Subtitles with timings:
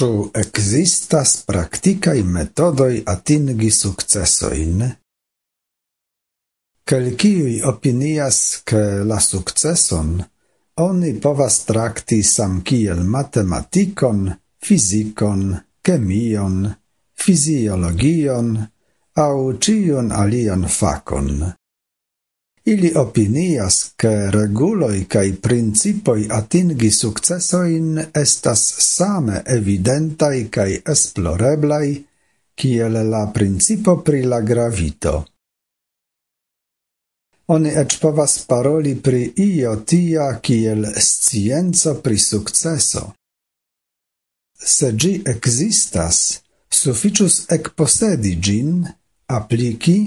[0.00, 4.78] Ĉu ekzistas praktikaj metodoj atingi sukcesojn?
[6.88, 10.14] Kelkiuj opinias, ke la sukceson
[10.86, 14.24] oni povas trakti samkiel matematikon,
[14.64, 15.44] fizikon,
[15.84, 16.56] kemion,
[17.12, 18.54] fiziologion,
[19.26, 21.44] au cion alian facon.
[22.70, 31.88] Ili opinias, che reguloi cae principoi atingi successoin estas same evidentai cae esploreblai,
[32.54, 35.14] kiel la principo pri la gravito.
[37.50, 43.02] Oni ec povas paroli pri io tia kiel scienzo pri successo.
[44.54, 48.86] Se gi existas, sufficius ec posedi gin,
[49.26, 49.98] apliki,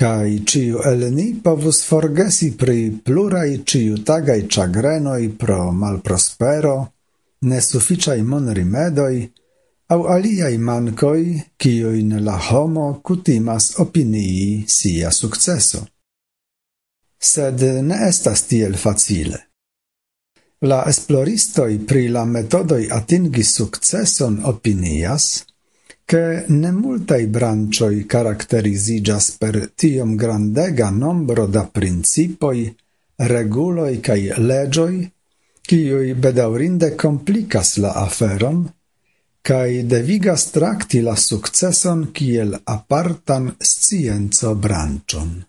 [0.00, 6.76] kai ciu el ni povus forgesi pri plurai ciu tagai chagrenoi pro malprospero,
[7.50, 9.18] nesuficiai mon rimedoi,
[9.92, 11.24] au aliai mancoi,
[11.60, 15.84] cioin la homo cutimas opinii sia successo.
[17.18, 19.38] Sed ne estas tiel facile.
[20.70, 25.44] La esploristoi pri la metodoi atingi successon opinias,
[26.10, 32.76] che ne multai brancioi caracterizigas per tiom grandega nombro da principoi,
[33.14, 35.08] reguloi cae legioi,
[35.60, 38.66] cioi bedaurinde complicas la aferon,
[39.40, 45.46] cae devigas tracti la successon kiel apartan scienzo brancion.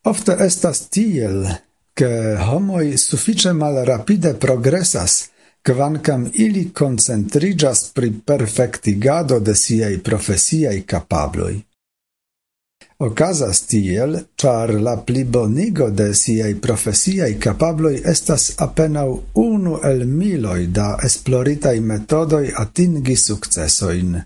[0.00, 1.44] Ofte estas tiel,
[1.92, 5.28] che homoi suffice mal rapide progressas
[5.62, 11.52] Kvankam ili koncentriĝas pri perfektigado de siaj profesiaj kapabloj.
[12.98, 19.06] Okazas tiel, ĉar la plibonigo de siaj profesiaj kapabloj estas apenaŭ
[19.42, 24.16] unu el miloj da esploritaj metodoj atingi sukcesojn.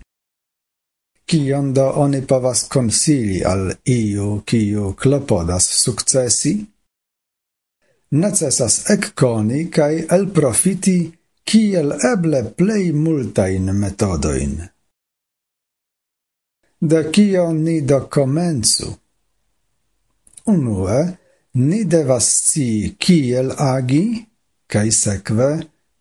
[1.25, 6.55] Kion do oni povas konsili al iu, kiu klopodas sukcesi?
[8.11, 10.97] Necesas ekkoni kaj elprofiti
[11.47, 14.55] kiel eble plei multain metodoin.
[16.89, 18.89] De kio ni do comenzu?
[20.53, 20.99] Unue,
[21.53, 24.05] ni devas sci kiel agi,
[24.71, 25.49] kaj sekve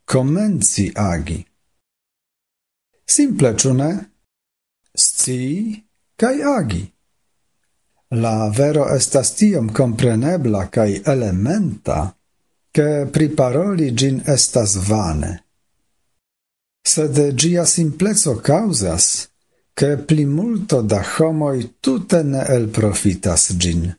[0.04, 1.38] comenzi agi.
[3.06, 3.96] Simple ĉu sci
[4.98, 6.84] Scii agi.
[8.10, 12.15] La vero estas tiom comprenebla kaj elementa,
[12.76, 15.44] che priparoli gin estas vane.
[16.84, 19.30] Sed gia simplezo causas,
[19.72, 23.96] che pli multo da homoi tute ne el profitas gin.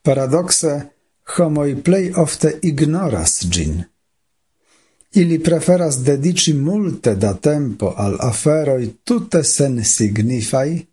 [0.00, 0.94] Paradoxe,
[1.38, 3.82] homoi plei ofte ignoras gin.
[5.18, 10.86] Ili preferas dedici multe da tempo al aferoi tute sen signifai,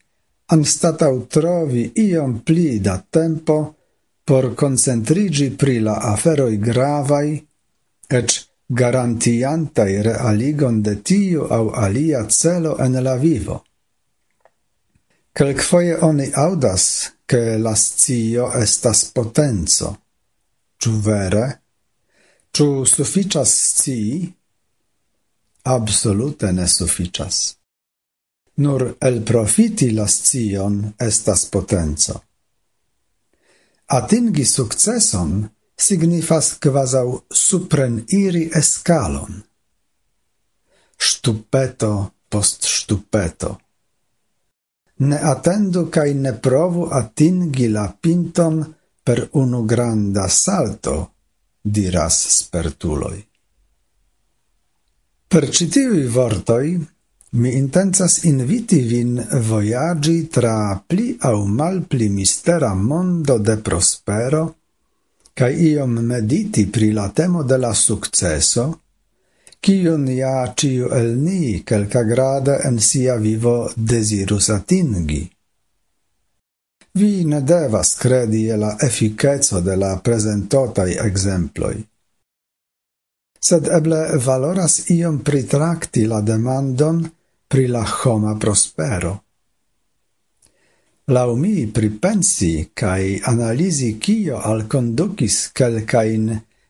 [0.46, 3.77] anstatau trovi iom pli da tempo
[4.28, 7.30] por concentrigi pri la aferoi gravai,
[8.20, 8.34] ec
[8.68, 13.64] garantiantai realigon de tiu au alia celo en la vivo.
[15.32, 19.96] Quelquefoie oni audas che la scio estas potenzo.
[20.76, 21.46] Ču vere?
[22.52, 24.34] Ču sufficas scii?
[25.64, 27.56] Absolute ne sufficas.
[28.56, 32.27] Nur el profiti la scion estas potenzo.
[33.90, 39.40] Atingi successon signifas quasau supren iri escalon.
[40.98, 43.52] Stupeto post stupeto.
[45.08, 48.60] Ne attendu cae ne provu atingi la pinton
[49.04, 51.14] per unu granda salto,
[51.62, 53.26] diras spertuloi.
[55.28, 56.76] Per citivi vortoi,
[57.38, 64.56] Mi intencas inviti vin voyagi tra pli au mal pli mistera mondo de prospero,
[65.38, 68.64] cae iom mediti pri la temo de la successo,
[69.60, 75.22] cion ja ciu el ni quelca grade en sia vivo desirus atingi.
[76.98, 81.86] Vi ne devas credi e la efficezo de la presentotai exemploi.
[83.40, 87.06] Sed eble valoras iom pritracti la demandon
[87.48, 89.24] pri la homa prospero.
[91.10, 96.28] Lau mi pripensi cae analisi cio al conducis calcain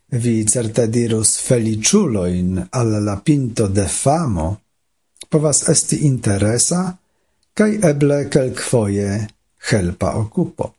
[0.10, 4.62] vi certe dirus feliciuloin al la pinto de famo,
[5.28, 6.98] povas esti interesa
[7.54, 9.10] cae eble quelquefoie
[9.72, 10.76] helpa occupo.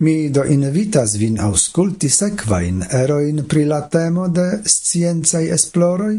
[0.00, 6.16] Mi do invitas vin ausculti sequain eroin pri la temo de sciencai esploroi,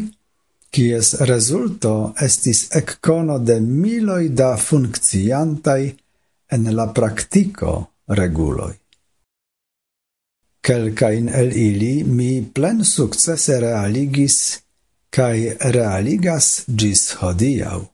[0.71, 5.83] kies resulto estis eccono de miloi da funcciantai
[6.55, 7.71] en la practico
[8.07, 8.75] reguloi.
[10.61, 14.37] Quelcain el ili mi plen successe realigis,
[15.09, 17.87] kai realigas gis hodiau.